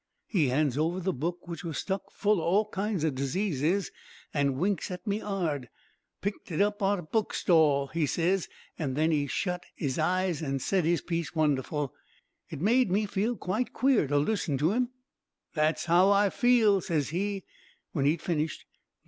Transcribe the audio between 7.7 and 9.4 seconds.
he ses; then he